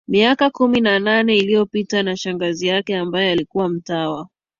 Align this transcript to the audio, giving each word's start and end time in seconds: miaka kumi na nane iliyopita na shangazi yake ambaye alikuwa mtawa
miaka 0.07 0.49
kumi 0.49 0.81
na 0.81 0.99
nane 0.99 1.37
iliyopita 1.37 2.03
na 2.03 2.17
shangazi 2.17 2.67
yake 2.67 2.97
ambaye 2.97 3.31
alikuwa 3.31 3.69
mtawa 3.69 4.27